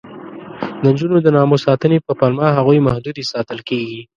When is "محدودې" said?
2.87-3.23